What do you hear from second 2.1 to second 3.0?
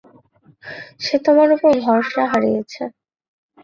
হারিয়েছে।